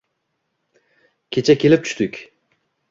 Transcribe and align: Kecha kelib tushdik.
Kecha 1.37 1.57
kelib 1.65 1.87
tushdik. 1.87 2.21